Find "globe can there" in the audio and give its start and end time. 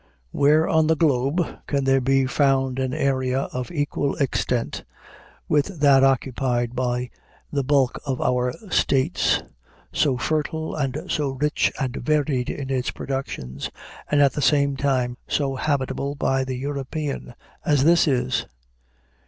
0.95-2.01